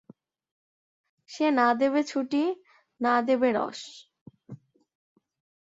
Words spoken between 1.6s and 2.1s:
দেবে